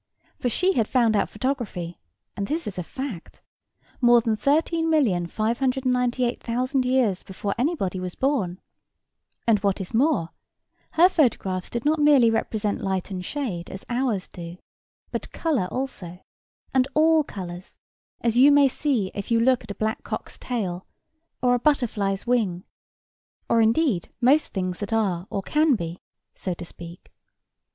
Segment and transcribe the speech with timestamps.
[0.39, 1.95] For she had found out photography
[2.35, 3.43] (and this is a fact)
[4.01, 8.59] more than 13,598,000 years before anybody was born;
[9.45, 10.29] and, what is more,
[10.93, 14.57] her photographs did not merely represent light and shade, as ours do,
[15.11, 16.17] but colour also,
[16.73, 17.77] and all colours,
[18.21, 20.87] as you may see if you look at a black cock's tail,
[21.43, 22.63] or a butterfly's wing,
[23.47, 25.99] or indeed most things that are or can be,
[26.33, 27.13] so to speak.